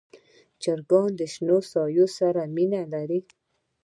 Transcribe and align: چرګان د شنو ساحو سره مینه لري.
چرګان 0.61 1.09
د 1.19 1.21
شنو 1.33 1.57
ساحو 1.71 2.05
سره 2.17 2.41
مینه 2.55 2.81
لري. 2.93 3.19